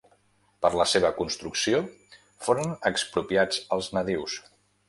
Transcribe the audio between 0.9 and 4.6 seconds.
seva construcció foren expropiats els nadius.